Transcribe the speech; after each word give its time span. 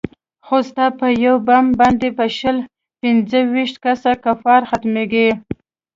خو 0.45 0.57
ستا 0.69 0.85
په 0.99 1.07
يو 1.25 1.35
بم 1.47 1.65
باندې 1.79 2.09
به 2.17 2.25
شل 2.37 2.57
پينځه 3.01 3.39
ويشت 3.53 3.75
کسه 3.85 4.11
کفار 4.23 4.61
ختميګي. 4.69 5.29